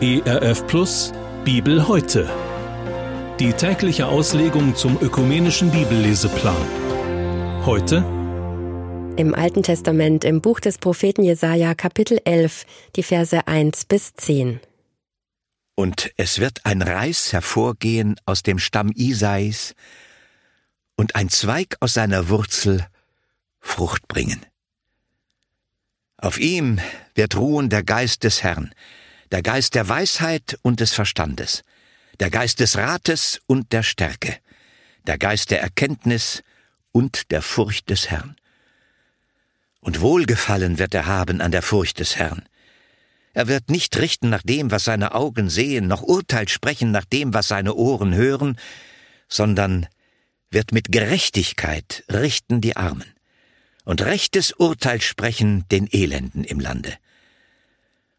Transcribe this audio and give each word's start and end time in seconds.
ERF 0.00 0.64
Plus 0.68 1.12
Bibel 1.44 1.88
heute. 1.88 2.30
Die 3.40 3.52
tägliche 3.52 4.06
Auslegung 4.06 4.76
zum 4.76 4.96
ökumenischen 5.02 5.72
Bibelleseplan. 5.72 6.54
Heute 7.66 8.04
im 9.16 9.34
Alten 9.34 9.64
Testament 9.64 10.24
im 10.24 10.40
Buch 10.40 10.60
des 10.60 10.78
Propheten 10.78 11.24
Jesaja 11.24 11.74
Kapitel 11.74 12.20
11, 12.24 12.64
die 12.94 13.02
Verse 13.02 13.48
1 13.48 13.86
bis 13.86 14.14
10. 14.14 14.60
Und 15.74 16.12
es 16.16 16.38
wird 16.38 16.64
ein 16.64 16.80
Reis 16.80 17.32
hervorgehen 17.32 18.14
aus 18.24 18.44
dem 18.44 18.60
Stamm 18.60 18.92
Isais 18.94 19.74
und 20.94 21.16
ein 21.16 21.28
Zweig 21.28 21.76
aus 21.80 21.94
seiner 21.94 22.28
Wurzel 22.28 22.86
Frucht 23.58 24.06
bringen. 24.06 24.46
Auf 26.20 26.38
ihm 26.40 26.80
wird 27.14 27.36
ruhen 27.36 27.70
der 27.70 27.84
Geist 27.84 28.24
des 28.24 28.42
Herrn, 28.42 28.74
der 29.30 29.40
Geist 29.40 29.76
der 29.76 29.88
Weisheit 29.88 30.58
und 30.62 30.80
des 30.80 30.92
Verstandes, 30.92 31.62
der 32.18 32.28
Geist 32.28 32.58
des 32.58 32.76
Rates 32.76 33.40
und 33.46 33.72
der 33.72 33.84
Stärke, 33.84 34.36
der 35.06 35.16
Geist 35.16 35.52
der 35.52 35.62
Erkenntnis 35.62 36.42
und 36.90 37.30
der 37.30 37.40
Furcht 37.40 37.88
des 37.88 38.10
Herrn. 38.10 38.34
Und 39.80 40.00
Wohlgefallen 40.00 40.80
wird 40.80 40.92
er 40.92 41.06
haben 41.06 41.40
an 41.40 41.52
der 41.52 41.62
Furcht 41.62 42.00
des 42.00 42.16
Herrn. 42.16 42.48
Er 43.32 43.46
wird 43.46 43.70
nicht 43.70 43.96
richten 43.96 44.28
nach 44.28 44.42
dem, 44.42 44.72
was 44.72 44.82
seine 44.82 45.14
Augen 45.14 45.48
sehen, 45.48 45.86
noch 45.86 46.02
Urteil 46.02 46.48
sprechen 46.48 46.90
nach 46.90 47.04
dem, 47.04 47.32
was 47.32 47.46
seine 47.46 47.74
Ohren 47.74 48.12
hören, 48.12 48.58
sondern 49.28 49.86
wird 50.50 50.72
mit 50.72 50.90
Gerechtigkeit 50.90 52.02
richten 52.10 52.60
die 52.60 52.76
Armen 52.76 53.14
und 53.88 54.02
rechtes 54.02 54.52
Urteil 54.52 55.00
sprechen 55.00 55.66
den 55.70 55.88
Elenden 55.90 56.44
im 56.44 56.60
Lande. 56.60 56.98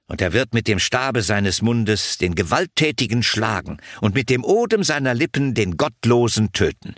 Und 0.08 0.20
er 0.20 0.34
wird 0.34 0.56
mit 0.56 0.68
dem 0.68 0.80
Stabe 0.80 1.22
seines 1.22 1.62
Mundes 1.62 2.18
den 2.18 2.34
Gewalttätigen 2.34 3.22
schlagen 3.22 3.78
und 4.02 4.16
mit 4.16 4.32
dem 4.32 4.44
Odem 4.44 4.84
seiner 4.84 5.14
Lippen 5.14 5.54
den 5.54 5.78
Gottlosen 5.78 6.54
töten. 6.54 6.96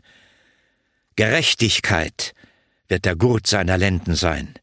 Gerechtigkeit 1.18 2.34
wird 2.88 3.04
der 3.04 3.18
Gurt 3.18 3.46
seiner 3.46 3.78
Lenden 3.78 4.16
sein 4.16 4.54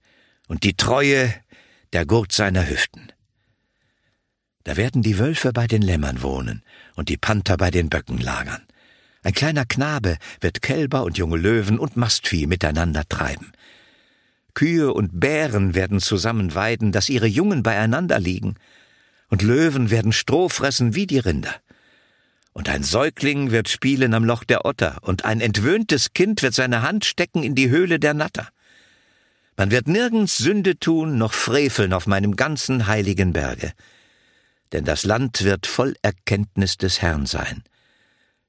und 0.46 0.64
die 0.64 0.74
Treue 0.74 1.34
der 1.92 2.06
Gurt 2.06 2.32
seiner 2.32 2.66
Hüften. 2.66 3.12
Da 4.64 4.78
werden 4.78 5.02
die 5.02 5.18
Wölfe 5.18 5.52
bei 5.52 5.66
den 5.66 5.82
Lämmern 5.82 6.22
wohnen 6.22 6.62
und 6.94 7.10
die 7.10 7.18
Panther 7.18 7.58
bei 7.58 7.70
den 7.70 7.90
Böcken 7.90 8.16
lagern. 8.16 8.66
Ein 9.22 9.34
kleiner 9.34 9.66
Knabe 9.66 10.16
wird 10.40 10.62
Kälber 10.62 11.02
und 11.02 11.18
junge 11.18 11.36
Löwen 11.36 11.78
und 11.78 11.98
Mastvieh 11.98 12.46
miteinander 12.46 13.06
treiben. 13.06 13.52
Kühe 14.58 14.92
und 14.92 15.20
Bären 15.20 15.76
werden 15.76 16.00
zusammen 16.00 16.52
weiden, 16.52 16.90
dass 16.90 17.08
ihre 17.08 17.28
Jungen 17.28 17.62
beieinander 17.62 18.18
liegen, 18.18 18.56
und 19.28 19.42
Löwen 19.42 19.92
werden 19.92 20.10
Stroh 20.10 20.48
fressen 20.48 20.96
wie 20.96 21.06
die 21.06 21.20
Rinder. 21.20 21.54
Und 22.54 22.68
ein 22.68 22.82
Säugling 22.82 23.52
wird 23.52 23.68
spielen 23.68 24.14
am 24.14 24.24
Loch 24.24 24.42
der 24.42 24.64
Otter, 24.64 24.98
und 25.02 25.24
ein 25.24 25.40
entwöhntes 25.40 26.12
Kind 26.12 26.42
wird 26.42 26.54
seine 26.54 26.82
Hand 26.82 27.04
stecken 27.04 27.44
in 27.44 27.54
die 27.54 27.70
Höhle 27.70 28.00
der 28.00 28.14
Natter. 28.14 28.48
Man 29.56 29.70
wird 29.70 29.86
nirgends 29.86 30.38
Sünde 30.38 30.76
tun, 30.76 31.18
noch 31.18 31.34
freveln 31.34 31.92
auf 31.92 32.08
meinem 32.08 32.34
ganzen 32.34 32.88
heiligen 32.88 33.32
Berge. 33.32 33.72
Denn 34.72 34.84
das 34.84 35.04
Land 35.04 35.44
wird 35.44 35.68
voll 35.68 35.94
Erkenntnis 36.02 36.76
des 36.76 37.00
Herrn 37.00 37.26
sein, 37.26 37.62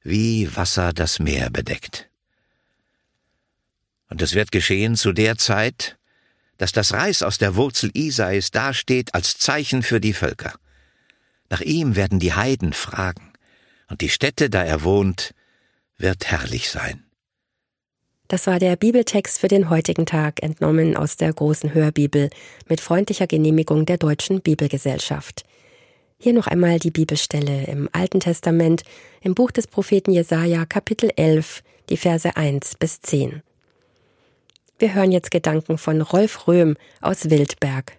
wie 0.02 0.56
Wasser 0.56 0.92
das 0.92 1.20
Meer 1.20 1.52
bedeckt. 1.52 2.10
Und 4.10 4.24
es 4.24 4.34
wird 4.34 4.52
geschehen 4.52 4.96
zu 4.96 5.12
der 5.12 5.38
Zeit, 5.38 5.99
dass 6.60 6.72
das 6.74 6.94
Reis 6.94 7.24
aus 7.24 7.40
der 7.40 7.56
Wurzel 7.56 7.90
Isais 7.96 8.52
dasteht 8.52 9.16
als 9.16 9.40
Zeichen 9.40 9.82
für 9.82 10.00
die 10.00 10.14
Völker. 10.14 10.54
Nach 11.50 11.62
ihm 11.62 11.96
werden 11.96 12.20
die 12.20 12.34
Heiden 12.34 12.74
fragen, 12.74 13.34
und 13.90 14.02
die 14.02 14.10
Stätte, 14.10 14.52
da 14.52 14.64
er 14.64 14.84
wohnt, 14.84 15.34
wird 15.98 16.28
herrlich 16.28 16.70
sein. 16.70 17.04
Das 18.28 18.46
war 18.46 18.60
der 18.60 18.76
Bibeltext 18.76 19.40
für 19.40 19.48
den 19.48 19.72
heutigen 19.72 20.06
Tag, 20.06 20.44
entnommen 20.44 20.96
aus 20.96 21.18
der 21.18 21.34
großen 21.34 21.74
Hörbibel 21.74 22.30
mit 22.68 22.82
freundlicher 22.82 23.26
Genehmigung 23.26 23.88
der 23.88 23.98
Deutschen 23.98 24.42
Bibelgesellschaft. 24.42 25.46
Hier 26.20 26.34
noch 26.34 26.46
einmal 26.46 26.78
die 26.78 26.92
Bibelstelle 26.92 27.64
im 27.66 27.90
Alten 27.94 28.20
Testament, 28.20 28.84
im 29.22 29.34
Buch 29.34 29.50
des 29.50 29.66
Propheten 29.66 30.12
Jesaja, 30.12 30.66
Kapitel 30.66 31.10
11, 31.16 31.64
die 31.90 31.98
Verse 31.98 32.36
1 32.36 32.76
bis 32.76 33.02
10. 33.02 33.42
Wir 34.80 34.94
hören 34.94 35.12
jetzt 35.12 35.30
Gedanken 35.30 35.78
von 35.78 36.02
Rolf 36.02 36.48
Röhm 36.48 36.78
aus 37.02 37.30
Wildberg. 37.30 37.98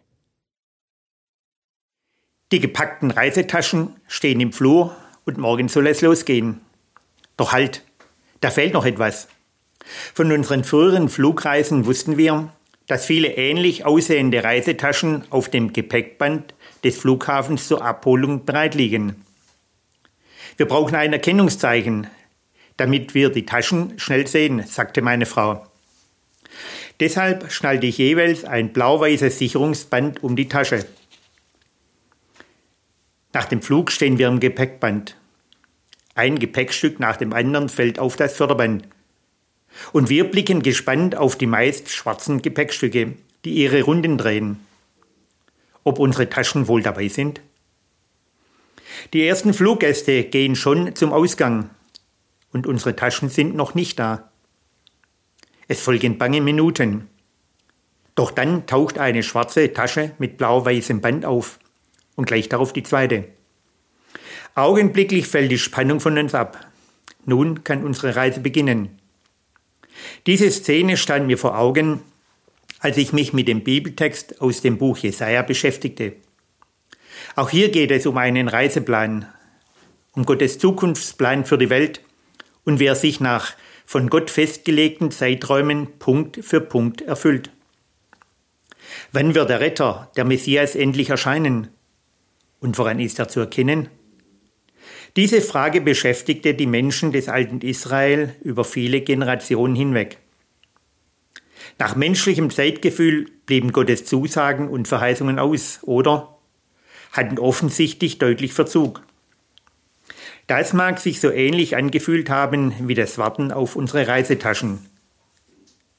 Die 2.52 2.58
gepackten 2.58 3.10
Reisetaschen 3.10 3.96
stehen 4.08 4.40
im 4.40 4.50
Flur 4.50 4.96
und 5.26 5.36
morgen 5.36 5.68
soll 5.68 5.86
es 5.88 6.00
losgehen. 6.00 6.62
Doch 7.36 7.52
halt, 7.52 7.84
da 8.40 8.50
fehlt 8.50 8.72
noch 8.72 8.86
etwas. 8.86 9.28
Von 10.14 10.32
unseren 10.32 10.64
früheren 10.64 11.10
Flugreisen 11.10 11.84
wussten 11.84 12.16
wir, 12.16 12.50
dass 12.86 13.04
viele 13.04 13.36
ähnlich 13.36 13.84
aussehende 13.84 14.42
Reisetaschen 14.42 15.24
auf 15.28 15.50
dem 15.50 15.74
Gepäckband 15.74 16.54
des 16.82 16.96
Flughafens 16.96 17.68
zur 17.68 17.84
Abholung 17.84 18.46
bereit 18.46 18.74
liegen. 18.74 19.26
Wir 20.56 20.66
brauchen 20.66 20.94
ein 20.94 21.12
Erkennungszeichen, 21.12 22.06
damit 22.78 23.14
wir 23.14 23.28
die 23.28 23.44
Taschen 23.44 23.98
schnell 23.98 24.26
sehen, 24.26 24.64
sagte 24.66 25.02
meine 25.02 25.26
Frau. 25.26 25.69
Deshalb 27.00 27.50
schnallte 27.50 27.86
ich 27.86 27.96
jeweils 27.96 28.44
ein 28.44 28.74
blau-weißes 28.74 29.38
Sicherungsband 29.38 30.22
um 30.22 30.36
die 30.36 30.48
Tasche. 30.48 30.84
Nach 33.32 33.46
dem 33.46 33.62
Flug 33.62 33.90
stehen 33.90 34.18
wir 34.18 34.28
im 34.28 34.38
Gepäckband. 34.38 35.16
Ein 36.14 36.38
Gepäckstück 36.38 37.00
nach 37.00 37.16
dem 37.16 37.32
anderen 37.32 37.70
fällt 37.70 37.98
auf 37.98 38.16
das 38.16 38.36
Förderband. 38.36 38.86
Und 39.92 40.10
wir 40.10 40.30
blicken 40.30 40.62
gespannt 40.62 41.16
auf 41.16 41.38
die 41.38 41.46
meist 41.46 41.88
schwarzen 41.88 42.42
Gepäckstücke, 42.42 43.14
die 43.46 43.54
ihre 43.54 43.82
Runden 43.82 44.18
drehen. 44.18 44.58
Ob 45.84 45.98
unsere 45.98 46.28
Taschen 46.28 46.68
wohl 46.68 46.82
dabei 46.82 47.08
sind? 47.08 47.40
Die 49.14 49.24
ersten 49.24 49.54
Fluggäste 49.54 50.24
gehen 50.24 50.54
schon 50.56 50.94
zum 50.94 51.12
Ausgang 51.12 51.70
und 52.52 52.66
unsere 52.66 52.94
Taschen 52.96 53.30
sind 53.30 53.54
noch 53.54 53.74
nicht 53.74 53.98
da. 53.98 54.29
Es 55.70 55.80
folgen 55.80 56.18
bange 56.18 56.40
Minuten. 56.40 57.06
Doch 58.16 58.32
dann 58.32 58.66
taucht 58.66 58.98
eine 58.98 59.22
schwarze 59.22 59.72
Tasche 59.72 60.10
mit 60.18 60.36
blau-weißem 60.36 61.00
Band 61.00 61.24
auf 61.24 61.60
und 62.16 62.24
gleich 62.24 62.48
darauf 62.48 62.72
die 62.72 62.82
zweite. 62.82 63.26
Augenblicklich 64.56 65.28
fällt 65.28 65.52
die 65.52 65.60
Spannung 65.60 66.00
von 66.00 66.18
uns 66.18 66.34
ab. 66.34 66.66
Nun 67.24 67.62
kann 67.62 67.84
unsere 67.84 68.16
Reise 68.16 68.40
beginnen. 68.40 68.98
Diese 70.26 70.50
Szene 70.50 70.96
stand 70.96 71.28
mir 71.28 71.38
vor 71.38 71.56
Augen, 71.56 72.02
als 72.80 72.96
ich 72.96 73.12
mich 73.12 73.32
mit 73.32 73.46
dem 73.46 73.62
Bibeltext 73.62 74.40
aus 74.40 74.62
dem 74.62 74.76
Buch 74.76 74.98
Jesaja 74.98 75.42
beschäftigte. 75.42 76.14
Auch 77.36 77.50
hier 77.50 77.70
geht 77.70 77.92
es 77.92 78.06
um 78.06 78.18
einen 78.18 78.48
Reiseplan, 78.48 79.24
um 80.16 80.26
Gottes 80.26 80.58
Zukunftsplan 80.58 81.44
für 81.44 81.58
die 81.58 81.70
Welt 81.70 82.00
und 82.64 82.80
wer 82.80 82.96
sich 82.96 83.20
nach 83.20 83.54
von 83.90 84.08
Gott 84.08 84.30
festgelegten 84.30 85.10
Zeiträumen 85.10 85.98
Punkt 85.98 86.44
für 86.44 86.60
Punkt 86.60 87.02
erfüllt. 87.02 87.50
Wann 89.10 89.34
wird 89.34 89.50
der 89.50 89.58
Retter, 89.58 90.12
der 90.14 90.24
Messias, 90.24 90.76
endlich 90.76 91.10
erscheinen? 91.10 91.66
Und 92.60 92.78
woran 92.78 93.00
ist 93.00 93.18
er 93.18 93.26
zu 93.26 93.40
erkennen? 93.40 93.88
Diese 95.16 95.40
Frage 95.40 95.80
beschäftigte 95.80 96.54
die 96.54 96.68
Menschen 96.68 97.10
des 97.10 97.28
alten 97.28 97.62
Israel 97.62 98.36
über 98.42 98.62
viele 98.62 99.00
Generationen 99.00 99.74
hinweg. 99.74 100.18
Nach 101.80 101.96
menschlichem 101.96 102.50
Zeitgefühl 102.50 103.26
blieben 103.46 103.72
Gottes 103.72 104.04
Zusagen 104.04 104.68
und 104.68 104.86
Verheißungen 104.86 105.40
aus 105.40 105.80
oder 105.82 106.38
hatten 107.10 107.40
offensichtlich 107.40 108.18
deutlich 108.18 108.52
Verzug. 108.52 109.02
Das 110.46 110.72
mag 110.72 110.98
sich 110.98 111.20
so 111.20 111.30
ähnlich 111.30 111.76
angefühlt 111.76 112.30
haben 112.30 112.74
wie 112.88 112.94
das 112.94 113.18
Warten 113.18 113.52
auf 113.52 113.76
unsere 113.76 114.08
Reisetaschen. 114.08 114.86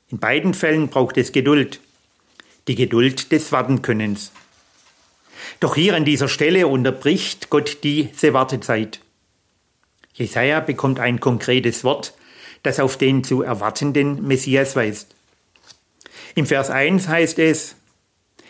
In 0.10 0.20
beiden 0.20 0.54
Fällen 0.54 0.90
braucht 0.90 1.18
es 1.18 1.32
Geduld, 1.32 1.80
die 2.68 2.76
Geduld 2.76 3.32
des 3.32 3.52
Wartenkönnens. 3.52 4.32
Doch 5.60 5.76
hier 5.76 5.96
an 5.96 6.06
dieser 6.06 6.28
Stelle 6.28 6.68
unterbricht 6.68 7.50
Gott 7.50 7.80
diese 7.84 8.34
Wartezeit. 8.34 9.00
Jesaja 10.14 10.60
bekommt 10.60 11.00
ein 11.00 11.20
konkretes 11.20 11.84
Wort, 11.84 12.14
das 12.64 12.80
auf 12.80 12.98
den 12.98 13.24
zu 13.24 13.42
erwartenden 13.42 14.28
Messias 14.28 14.76
weist. 14.76 15.16
Im 16.36 16.46
Vers 16.46 16.70
1 16.70 17.08
heißt 17.08 17.40
es, 17.40 17.76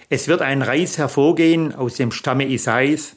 es 0.10 0.28
wird 0.28 0.42
ein 0.42 0.62
Reis 0.62 0.98
hervorgehen 0.98 1.74
aus 1.74 1.96
dem 1.96 2.12
Stamme 2.12 2.46
Isais, 2.46 3.16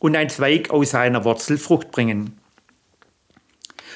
und 0.00 0.16
ein 0.16 0.28
Zweig 0.28 0.70
aus 0.70 0.90
seiner 0.90 1.24
Wurzel 1.24 1.58
Frucht 1.58 1.90
bringen. 1.90 2.38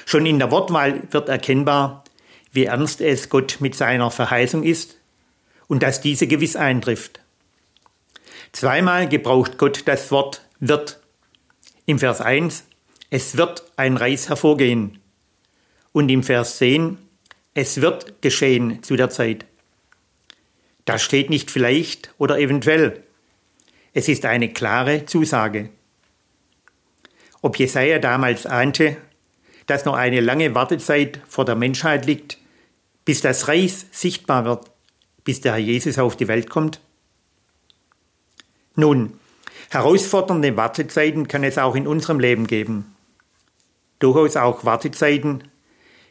Schon 0.05 0.25
in 0.25 0.39
der 0.39 0.51
Wortwahl 0.51 1.03
wird 1.11 1.29
erkennbar, 1.29 2.03
wie 2.51 2.65
ernst 2.65 3.01
es 3.01 3.29
Gott 3.29 3.57
mit 3.59 3.75
seiner 3.75 4.11
Verheißung 4.11 4.63
ist 4.63 4.97
und 5.67 5.83
dass 5.83 6.01
diese 6.01 6.27
gewiss 6.27 6.55
eintrifft. 6.55 7.21
Zweimal 8.51 9.07
gebraucht 9.07 9.57
Gott 9.57 9.83
das 9.85 10.11
Wort 10.11 10.45
wird. 10.59 10.99
Im 11.85 11.99
Vers 11.99 12.19
1, 12.19 12.65
es 13.09 13.37
wird 13.37 13.63
ein 13.77 13.97
Reis 13.97 14.27
hervorgehen. 14.27 14.99
Und 15.93 16.09
im 16.09 16.23
Vers 16.23 16.57
10, 16.57 16.97
es 17.53 17.81
wird 17.81 18.21
geschehen 18.21 18.83
zu 18.83 18.95
der 18.95 19.09
Zeit. 19.09 19.45
Da 20.85 20.97
steht 20.97 21.29
nicht 21.29 21.51
vielleicht 21.51 22.13
oder 22.17 22.39
eventuell. 22.39 23.03
Es 23.93 24.07
ist 24.07 24.25
eine 24.25 24.51
klare 24.51 25.05
Zusage. 25.05 25.69
Ob 27.41 27.57
Jesaja 27.57 27.99
damals 27.99 28.45
ahnte, 28.45 28.97
dass 29.65 29.85
noch 29.85 29.95
eine 29.95 30.19
lange 30.19 30.53
Wartezeit 30.53 31.21
vor 31.27 31.45
der 31.45 31.55
Menschheit 31.55 32.05
liegt, 32.05 32.37
bis 33.05 33.21
das 33.21 33.47
Reis 33.47 33.85
sichtbar 33.91 34.45
wird, 34.45 34.71
bis 35.23 35.41
der 35.41 35.53
Herr 35.53 35.59
Jesus 35.59 35.97
auf 35.97 36.15
die 36.15 36.27
Welt 36.27 36.49
kommt? 36.49 36.81
Nun, 38.75 39.19
herausfordernde 39.69 40.55
Wartezeiten 40.55 41.27
kann 41.27 41.43
es 41.43 41.57
auch 41.57 41.75
in 41.75 41.87
unserem 41.87 42.19
Leben 42.19 42.47
geben. 42.47 42.95
Durchaus 43.99 44.37
auch 44.37 44.65
Wartezeiten, 44.65 45.43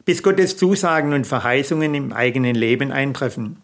bis 0.05 0.23
Gottes 0.23 0.57
Zusagen 0.57 1.13
und 1.13 1.27
Verheißungen 1.27 1.95
im 1.95 2.13
eigenen 2.13 2.55
Leben 2.55 2.93
eintreffen. 2.93 3.63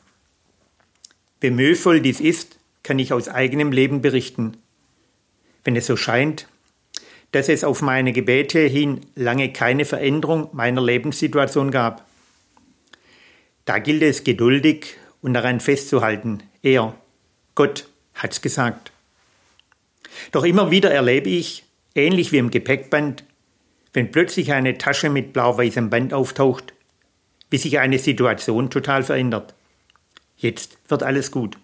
Wie 1.40 1.50
mühevoll 1.50 2.00
dies 2.00 2.20
ist, 2.20 2.58
kann 2.82 2.98
ich 2.98 3.12
aus 3.12 3.28
eigenem 3.28 3.72
Leben 3.72 4.00
berichten. 4.00 4.56
Wenn 5.64 5.76
es 5.76 5.86
so 5.86 5.96
scheint, 5.96 6.48
dass 7.32 7.48
es 7.48 7.64
auf 7.64 7.82
meine 7.82 8.12
Gebete 8.12 8.60
hin 8.60 9.00
lange 9.14 9.52
keine 9.52 9.84
Veränderung 9.84 10.48
meiner 10.52 10.82
Lebenssituation 10.82 11.70
gab. 11.70 12.06
Da 13.64 13.78
gilt 13.78 14.02
es 14.02 14.24
geduldig 14.24 14.96
und 15.22 15.34
daran 15.34 15.60
festzuhalten. 15.60 16.42
Er, 16.62 16.94
Gott, 17.54 17.88
hat's 18.14 18.40
gesagt. 18.40 18.92
Doch 20.32 20.44
immer 20.44 20.70
wieder 20.70 20.90
erlebe 20.90 21.28
ich, 21.28 21.64
ähnlich 21.94 22.32
wie 22.32 22.38
im 22.38 22.50
Gepäckband, 22.50 23.24
wenn 23.92 24.12
plötzlich 24.12 24.52
eine 24.52 24.78
Tasche 24.78 25.10
mit 25.10 25.32
blau-weißem 25.32 25.90
Band 25.90 26.14
auftaucht, 26.14 26.74
wie 27.50 27.58
sich 27.58 27.78
eine 27.78 27.98
Situation 27.98 28.70
total 28.70 29.02
verändert. 29.02 29.54
Jetzt 30.36 30.78
wird 30.88 31.02
alles 31.02 31.30
gut. 31.30 31.58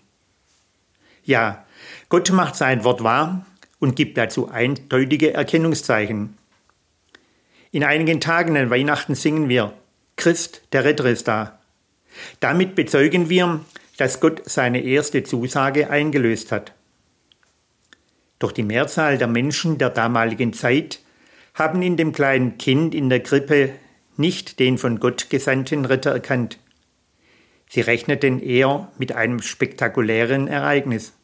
Ja, 1.25 1.65
Gott 2.09 2.31
macht 2.31 2.57
sein 2.57 2.85
Wort 2.85 3.05
wahr 3.05 3.47
und 3.83 3.97
gibt 3.97 4.17
dazu 4.17 4.49
eindeutige 4.49 5.35
Erkennungszeichen. 5.35 6.39
In 7.73 7.83
einigen 7.83 8.21
Tagen 8.21 8.57
an 8.57 8.71
Weihnachten 8.71 9.17
singen 9.17 9.49
wir 9.49 9.73
Christ, 10.15 10.63
der 10.71 10.85
Retter 10.85 11.07
ist 11.07 11.27
da. 11.27 11.59
Damit 12.39 12.77
bezeugen 12.77 13.29
wir, 13.29 13.59
dass 13.97 14.21
Gott 14.21 14.43
seine 14.45 14.85
erste 14.85 15.25
Zusage 15.25 15.91
eingelöst 15.91 16.53
hat. 16.53 16.75
Doch 18.39 18.53
die 18.53 18.63
Mehrzahl 18.63 19.19
der 19.19 19.27
Menschen 19.27 19.79
der 19.79 19.91
damaligen 19.91 20.53
Zeit 20.53 21.01
haben 21.55 21.83
in 21.83 21.97
dem 21.97 22.13
kleinen 22.13 22.59
Kind 22.59 22.95
in 22.95 23.09
der 23.09 23.21
Krippe 23.21 23.71
nicht 24.17 24.61
den 24.61 24.79
von 24.79 25.01
Gott 25.01 25.29
gesandten 25.29 25.87
Retter 25.87 26.13
erkannt. 26.13 26.61
Sie 27.69 27.81
rechneten 27.81 28.39
eher 28.39 28.93
mit 28.97 29.11
einem 29.11 29.43
spektakulären 29.43 30.47
Ereignis. 30.47 31.15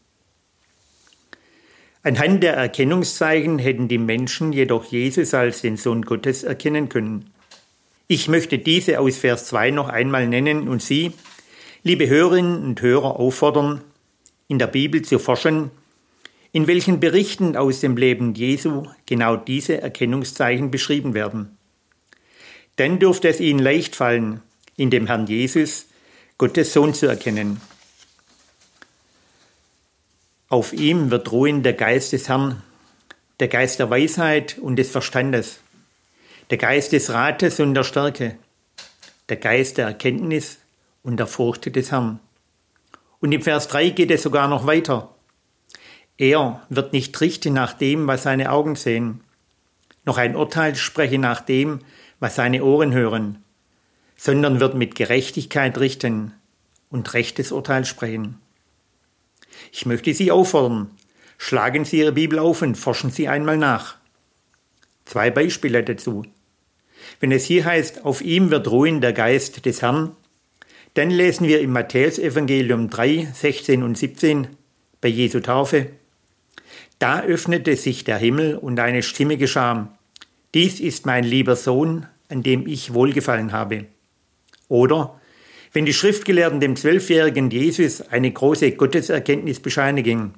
Anhand 2.09 2.43
der 2.43 2.55
Erkennungszeichen 2.55 3.59
hätten 3.59 3.87
die 3.87 3.99
Menschen 3.99 4.55
jedoch 4.55 4.87
Jesus 4.87 5.35
als 5.35 5.61
den 5.61 5.77
Sohn 5.77 6.01
Gottes 6.01 6.43
erkennen 6.43 6.89
können. 6.89 7.35
Ich 8.07 8.29
möchte 8.29 8.59
diese 8.59 8.99
aus 8.99 9.19
Vers 9.19 9.45
2 9.49 9.73
noch 9.73 9.91
einmal 9.91 10.27
nennen 10.27 10.69
und 10.69 10.81
Sie, 10.81 11.13
liebe 11.83 12.09
Hörerinnen 12.09 12.65
und 12.65 12.81
Hörer, 12.81 13.21
auffordern, 13.21 13.83
in 14.47 14.59
der 14.59 14.69
Bibel 14.69 15.03
zu 15.03 15.19
forschen, 15.19 15.71
in 16.51 16.67
welchen 16.67 16.99
Berichten 16.99 17.57
aus 17.57 17.81
dem 17.81 17.99
Leben 17.99 18.33
Jesu 18.33 18.87
genau 19.05 19.37
diese 19.37 19.83
Erkennungszeichen 19.83 20.71
beschrieben 20.71 21.13
werden. 21.13 21.59
Dann 22.77 22.99
dürfte 22.99 23.29
es 23.29 23.39
Ihnen 23.39 23.59
leicht 23.59 23.95
fallen, 23.95 24.41
in 24.79 24.89
dem 24.89 25.09
Herrn 25.09 25.27
Jesus 25.27 25.89
Gottes 26.39 26.73
Sohn 26.73 26.95
zu 26.95 27.07
erkennen. 27.07 27.61
Auf 30.51 30.73
ihm 30.73 31.11
wird 31.11 31.31
ruhen 31.31 31.63
der 31.63 31.75
Geist 31.75 32.15
des 32.15 32.31
Herrn, 32.31 32.63
der 33.39 33.49
Geist 33.49 33.81
der 33.81 33.91
Weisheit 33.91 34.57
und 34.59 34.77
des 34.77 34.91
Verstandes, 34.91 35.61
der 36.49 36.57
Geist 36.57 36.93
des 36.93 37.11
Rates 37.11 37.61
und 37.61 37.75
der 37.75 37.85
Stärke, 37.85 38.39
der 39.29 39.37
Geist 39.37 39.77
der 39.77 39.89
Erkenntnis 39.89 40.57
und 41.03 41.19
der 41.19 41.27
Furcht 41.27 41.77
des 41.77 41.93
Herrn. 41.93 42.19
Und 43.21 43.33
im 43.33 43.43
Vers 43.43 43.69
3 43.69 43.91
geht 43.91 44.11
es 44.11 44.23
sogar 44.23 44.49
noch 44.49 44.67
weiter. 44.67 45.15
Er 46.17 46.63
wird 46.71 46.95
nicht 46.95 47.21
richten 47.21 47.53
nach 47.53 47.75
dem, 47.75 48.07
was 48.07 48.23
seine 48.23 48.51
Augen 48.51 48.75
sehen, 48.75 49.21
noch 50.07 50.17
ein 50.17 50.35
Urteil 50.35 50.77
sprechen 50.77 51.21
nach 51.21 51.43
dem, 51.43 51.81
was 52.21 52.37
seine 52.37 52.65
Ohren 52.65 52.95
hören, 52.95 53.45
sondern 54.17 54.61
wird 54.61 54.75
mit 54.75 54.95
Gerechtigkeit 54.95 55.77
richten 55.77 56.33
und 56.89 57.13
rechtes 57.13 57.53
Urteil 57.53 57.85
sprechen. 57.85 58.41
Ich 59.73 59.87
möchte 59.87 60.13
Sie 60.15 60.31
auffordern, 60.31 60.91
schlagen 61.37 61.85
Sie 61.85 61.99
Ihre 61.99 62.13
Bibel 62.13 62.39
auf 62.39 62.63
und 62.63 62.77
forschen 62.77 63.11
Sie 63.11 63.29
einmal 63.29 63.57
nach. 63.57 63.97
Zwei 65.05 65.31
Beispiele 65.31 65.83
dazu. 65.83 66.25
Wenn 67.21 67.33
es 67.33 67.45
hier 67.45 67.65
heißt, 67.65 68.05
auf 68.05 68.21
ihm 68.21 68.51
wird 68.51 68.71
ruhen 68.71 69.01
der 69.01 69.13
Geist 69.13 69.65
des 69.65 69.83
Herrn, 69.83 70.15
dann 70.95 71.11
lesen 71.11 71.47
wir 71.47 71.61
im 71.61 71.73
Matthäusevangelium 71.73 72.91
3, 72.91 73.29
16 73.33 73.83
und 73.83 73.97
17 73.97 74.49
bei 75.01 75.09
Jesu 75.09 75.41
Taufe, 75.41 75.91
da 76.99 77.23
öffnete 77.23 77.77
sich 77.77 78.03
der 78.05 78.19
Himmel 78.19 78.57
und 78.57 78.81
eine 78.81 79.03
Stimme 79.03 79.37
geschah, 79.37 79.97
dies 80.55 80.81
ist 80.81 81.07
mein 81.07 81.25
lieber 81.25 81.55
Sohn, 81.55 82.07
an 82.29 82.43
dem 82.43 82.67
ich 82.67 82.95
wohlgefallen 82.95 83.53
habe. 83.53 83.87
Oder 84.69 85.18
wenn 85.73 85.85
die 85.85 85.93
Schriftgelehrten 85.93 86.61
dem 86.61 86.77
zwölfjährigen 86.77 87.51
Jesus 87.51 88.01
eine 88.01 88.31
große 88.31 88.73
Gotteserkenntnis 88.73 89.61
bescheinigen. 89.61 90.35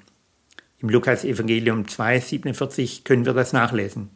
Im 0.80 0.88
Lukas 0.88 1.24
Evangelium 1.24 1.86
2, 1.86 2.20
47 2.20 3.04
können 3.04 3.26
wir 3.26 3.34
das 3.34 3.52
nachlesen. 3.52 4.10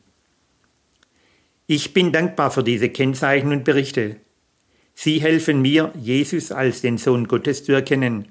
Ich 1.67 1.95
bin 1.95 2.13
dankbar 2.13 2.51
für 2.51 2.63
diese 2.63 2.89
Kennzeichen 2.89 3.53
und 3.53 3.65
Berichte. 3.65 4.17
Sie 4.95 5.21
helfen 5.21 5.63
mir, 5.63 5.93
Jesus 5.99 6.53
als 6.53 6.83
den 6.83 6.99
Sohn 6.99 7.27
Gottes 7.27 7.65
zu 7.65 7.73
erkennen. 7.73 8.29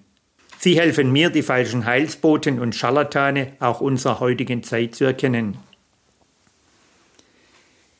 Sie 0.59 0.79
helfen 0.79 1.11
mir, 1.11 1.29
die 1.29 1.41
falschen 1.41 1.85
Heilsboten 1.85 2.59
und 2.59 2.75
Scharlatane 2.75 3.53
auch 3.59 3.81
unserer 3.81 4.19
heutigen 4.19 4.63
Zeit 4.63 4.95
zu 4.95 5.03
erkennen. 5.03 5.57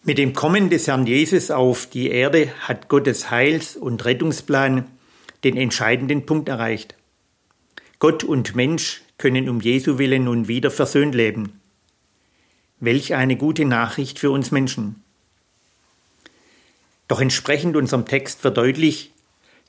Mit 0.06 0.18
dem 0.18 0.34
Kommen 0.34 0.70
des 0.70 0.88
Herrn 0.88 1.08
Jesus 1.08 1.50
auf 1.50 1.86
die 1.86 2.10
Erde 2.10 2.52
hat 2.60 2.90
Gottes 2.90 3.32
Heils- 3.32 3.78
und 3.78 4.04
Rettungsplan 4.04 4.86
den 5.46 5.56
entscheidenden 5.56 6.26
Punkt 6.26 6.50
erreicht. 6.50 6.96
Gott 8.00 8.26
und 8.26 8.54
Mensch 8.54 9.02
können 9.18 9.48
um 9.48 9.62
Jesu 9.62 9.98
willen 10.00 10.26
nun 10.26 10.50
wieder 10.50 10.72
versöhnt 10.72 11.16
leben. 11.16 11.62
Welch 12.82 13.16
eine 13.16 13.38
gute 13.38 13.64
Nachricht 13.64 14.20
für 14.20 14.30
uns 14.30 14.52
Menschen. 14.52 15.02
Doch 17.08 17.22
entsprechend 17.22 17.78
unserem 17.78 18.06
Text 18.06 18.44
wird 18.44 18.58
deutlich, 18.58 19.14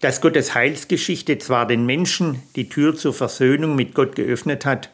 dass 0.00 0.20
Gottes 0.20 0.52
Heilsgeschichte 0.52 1.38
zwar 1.38 1.64
den 1.64 1.86
Menschen 1.86 2.42
die 2.56 2.68
Tür 2.68 2.96
zur 2.96 3.14
Versöhnung 3.14 3.76
mit 3.76 3.94
Gott 3.94 4.16
geöffnet 4.16 4.66
hat, 4.66 4.90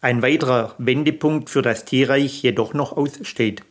ein 0.00 0.22
weiterer 0.22 0.74
Wendepunkt 0.78 1.50
für 1.50 1.60
das 1.60 1.84
Tierreich 1.84 2.42
jedoch 2.42 2.72
noch 2.72 2.96
aussteht. 2.96 3.62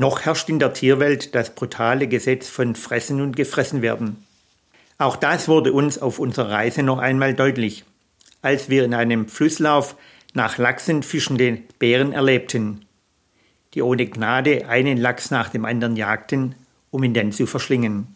Noch 0.00 0.20
herrscht 0.20 0.48
in 0.48 0.60
der 0.60 0.72
Tierwelt 0.72 1.34
das 1.34 1.50
brutale 1.50 2.06
Gesetz 2.06 2.48
von 2.48 2.76
Fressen 2.76 3.20
und 3.20 3.34
Gefressen 3.34 3.82
werden. 3.82 4.24
Auch 4.96 5.16
das 5.16 5.48
wurde 5.48 5.72
uns 5.72 5.98
auf 5.98 6.20
unserer 6.20 6.50
Reise 6.50 6.84
noch 6.84 6.98
einmal 6.98 7.34
deutlich, 7.34 7.84
als 8.40 8.68
wir 8.70 8.84
in 8.84 8.94
einem 8.94 9.28
Flusslauf 9.28 9.96
nach 10.34 10.56
Lachsen 10.56 11.02
fischende 11.02 11.58
Bären 11.80 12.12
erlebten, 12.12 12.84
die 13.74 13.82
ohne 13.82 14.06
Gnade 14.06 14.68
einen 14.68 14.98
Lachs 14.98 15.32
nach 15.32 15.48
dem 15.48 15.64
anderen 15.64 15.96
jagten, 15.96 16.54
um 16.92 17.02
ihn 17.02 17.14
dann 17.14 17.32
zu 17.32 17.46
verschlingen. 17.46 18.14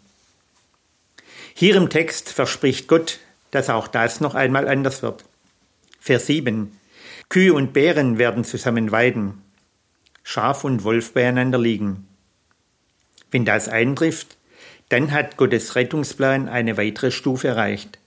Hier 1.54 1.74
im 1.74 1.90
Text 1.90 2.30
verspricht 2.30 2.86
Gott, 2.86 3.18
dass 3.50 3.68
auch 3.68 3.88
das 3.88 4.20
noch 4.20 4.36
einmal 4.36 4.68
anders 4.68 5.02
wird. 5.02 5.24
Vers 5.98 6.26
7. 6.26 6.78
Kühe 7.28 7.52
und 7.52 7.72
Bären 7.72 8.18
werden 8.18 8.44
zusammen 8.44 8.92
weiden. 8.92 9.42
Schaf 10.22 10.64
und 10.64 10.84
Wolf 10.84 11.14
beieinander 11.14 11.58
liegen. 11.58 12.06
Wenn 13.30 13.44
das 13.44 13.68
eintrifft, 13.68 14.36
dann 14.88 15.10
hat 15.10 15.36
Gottes 15.36 15.74
Rettungsplan 15.74 16.48
eine 16.48 16.76
weitere 16.76 17.10
Stufe 17.10 17.48
erreicht. 17.48 17.98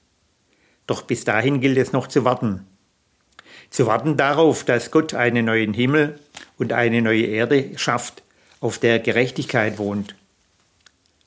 Doch 0.88 1.02
bis 1.02 1.24
dahin 1.24 1.62
gilt 1.62 1.78
es 1.78 1.92
noch 1.92 2.08
zu 2.08 2.26
warten. 2.26 2.66
Zu 3.70 3.88
warten 3.88 4.18
darauf, 4.18 4.64
dass 4.64 4.92
Gott 4.92 5.14
einen 5.14 5.46
neuen 5.46 5.74
Himmel 5.74 6.20
und 6.58 6.74
eine 6.74 7.02
neue 7.02 7.26
Erde 7.26 7.72
schafft, 7.78 8.22
auf 8.62 8.78
der 8.78 9.00
Gerechtigkeit 9.00 9.78
wohnt. 9.78 10.16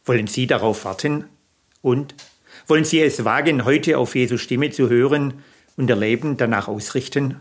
Wollen 0.04 0.26
Sie 0.26 0.47
darauf 0.47 0.85
warten? 0.85 1.25
Und 1.83 2.14
wollen 2.66 2.85
Sie 2.85 3.00
es 3.00 3.25
wagen, 3.25 3.64
heute 3.64 3.99
auf 3.99 4.14
Jesu 4.14 4.38
Stimme 4.38 4.71
zu 4.71 4.88
hören 4.88 5.42
und 5.76 5.90
ihr 5.90 5.97
Leben 5.97 6.37
danach 6.37 6.68
ausrichten? 6.68 7.40